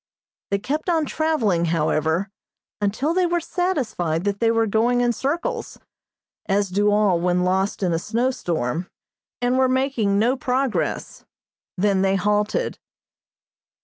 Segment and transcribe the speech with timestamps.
[0.49, 2.31] They kept on traveling, however,
[2.81, 5.77] until they were satisfied that they were going in circles,
[6.47, 8.89] as do all when lost in a snow storm,
[9.43, 11.23] and were making no progress;
[11.77, 12.79] then they halted.